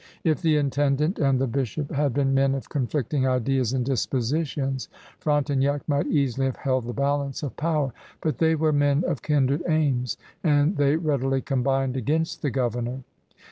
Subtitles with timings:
[0.23, 4.89] If the intendant and the bishop had been men of conflicting ideas and dispositions,
[5.19, 9.61] Frontenac might easily have held the balance of power; but they ware men of kindred
[9.69, 13.03] aims, and they readily combined against the governor.